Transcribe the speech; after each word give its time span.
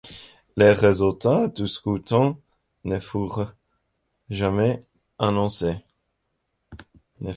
Les 0.57 0.71
résultats 0.71 1.47
du 1.47 1.67
scrutin 1.67 2.35
ne 2.85 2.97
furent 2.97 3.53
jamais 4.31 4.83
annoncés. 5.19 5.83